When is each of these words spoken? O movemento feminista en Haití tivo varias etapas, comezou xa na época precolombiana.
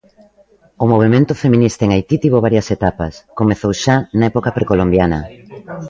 O 0.83 0.85
movemento 0.91 1.33
feminista 1.43 1.81
en 1.83 1.91
Haití 1.93 2.15
tivo 2.23 2.45
varias 2.47 2.67
etapas, 2.77 3.13
comezou 3.39 3.71
xa 3.83 3.95
na 4.17 4.23
época 4.31 4.53
precolombiana. 4.57 5.19